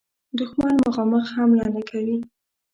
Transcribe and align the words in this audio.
دښمن 0.37 0.73
مخامخ 0.85 1.25
حمله 1.35 1.67
نه 1.75 1.81
کوي. 1.89 2.17